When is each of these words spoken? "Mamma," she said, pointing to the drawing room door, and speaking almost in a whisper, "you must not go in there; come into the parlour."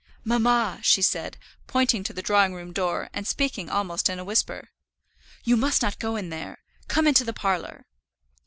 "Mamma," 0.23 0.79
she 0.81 1.03
said, 1.03 1.37
pointing 1.67 2.03
to 2.05 2.11
the 2.11 2.23
drawing 2.23 2.55
room 2.55 2.73
door, 2.73 3.11
and 3.13 3.27
speaking 3.27 3.69
almost 3.69 4.09
in 4.09 4.17
a 4.17 4.23
whisper, 4.23 4.71
"you 5.43 5.55
must 5.55 5.83
not 5.83 5.99
go 5.99 6.15
in 6.15 6.31
there; 6.31 6.57
come 6.87 7.05
into 7.05 7.23
the 7.23 7.33
parlour." 7.33 7.85